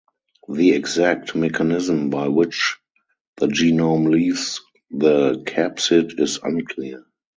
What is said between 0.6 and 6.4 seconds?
exact mechanism by which the genome leaves the capsid is